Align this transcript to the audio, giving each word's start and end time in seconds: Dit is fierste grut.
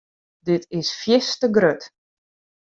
Dit 0.47 0.63
is 0.69 0.89
fierste 1.01 1.47
grut. 1.57 1.83